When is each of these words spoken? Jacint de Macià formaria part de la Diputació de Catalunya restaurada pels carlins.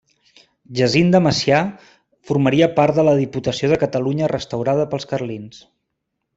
Jacint 0.77 1.11
de 1.15 1.21
Macià 1.25 1.59
formaria 2.31 2.69
part 2.79 2.99
de 3.01 3.07
la 3.11 3.15
Diputació 3.21 3.71
de 3.75 3.81
Catalunya 3.87 4.33
restaurada 4.35 4.91
pels 4.95 5.11
carlins. 5.15 5.65